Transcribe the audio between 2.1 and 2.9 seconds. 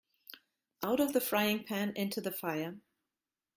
the fire.